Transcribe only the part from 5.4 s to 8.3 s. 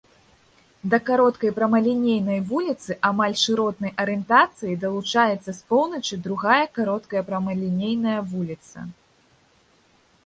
з поўначы другая кароткая прамалінейная